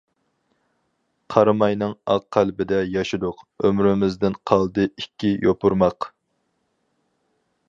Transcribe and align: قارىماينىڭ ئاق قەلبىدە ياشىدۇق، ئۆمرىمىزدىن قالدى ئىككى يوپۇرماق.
قارىماينىڭ 1.33 1.93
ئاق 2.15 2.25
قەلبىدە 2.37 2.81
ياشىدۇق، 2.95 3.45
ئۆمرىمىزدىن 3.67 4.41
قالدى 4.53 4.89
ئىككى 4.91 5.35
يوپۇرماق. 5.49 6.13